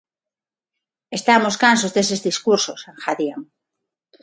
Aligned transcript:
Estamos 1.17 1.55
cansos 1.63 1.93
deses 1.95 2.23
discursos, 2.27 2.79
engadían. 2.91 3.41